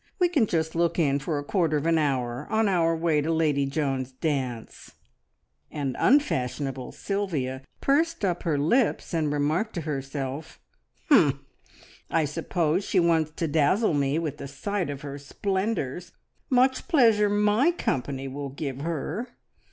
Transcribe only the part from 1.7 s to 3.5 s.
of an hour on our way to